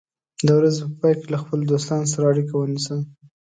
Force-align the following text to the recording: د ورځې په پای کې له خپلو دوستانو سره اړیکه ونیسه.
د 0.45 0.47
ورځې 0.57 0.79
په 0.83 0.91
پای 0.99 1.13
کې 1.19 1.27
له 1.33 1.37
خپلو 1.41 1.63
دوستانو 1.71 2.11
سره 2.13 2.25
اړیکه 2.31 2.53
ونیسه. 2.57 2.95